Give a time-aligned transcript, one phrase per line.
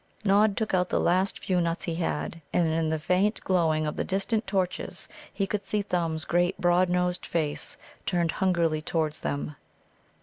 [0.23, 2.41] Nod took out the last few nuts he had.
[2.51, 6.89] And in the faint glowing of the distant torches he could see Thumb's great broad
[6.89, 7.77] nosed face
[8.07, 9.57] turned hungrily towards them.